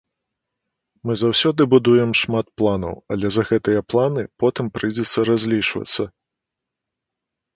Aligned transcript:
Мы 1.07 1.13
заўсёды 1.23 1.61
будуем 1.73 2.11
шмат 2.21 2.47
планаў, 2.61 2.95
але 3.15 3.27
за 3.35 3.43
гэтыя 3.51 3.81
планы 3.95 4.23
потым 4.43 4.65
прыйдзецца 4.77 5.19
разлічвацца. 5.31 6.03